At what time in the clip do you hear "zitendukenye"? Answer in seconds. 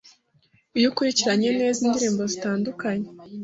2.31-3.07